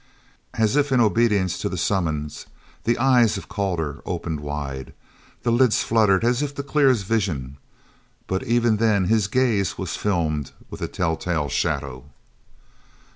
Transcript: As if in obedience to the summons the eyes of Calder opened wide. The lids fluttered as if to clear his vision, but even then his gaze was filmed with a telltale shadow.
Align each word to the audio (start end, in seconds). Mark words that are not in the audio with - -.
As 0.55 0.75
if 0.75 0.91
in 0.91 0.99
obedience 0.99 1.59
to 1.59 1.69
the 1.69 1.77
summons 1.77 2.47
the 2.85 2.97
eyes 2.97 3.37
of 3.37 3.47
Calder 3.47 4.01
opened 4.03 4.39
wide. 4.39 4.95
The 5.43 5.51
lids 5.51 5.83
fluttered 5.83 6.23
as 6.23 6.41
if 6.41 6.55
to 6.55 6.63
clear 6.63 6.89
his 6.89 7.03
vision, 7.03 7.57
but 8.25 8.41
even 8.41 8.77
then 8.77 9.05
his 9.05 9.27
gaze 9.27 9.77
was 9.77 9.95
filmed 9.95 10.53
with 10.71 10.81
a 10.81 10.87
telltale 10.87 11.49
shadow. 11.49 12.05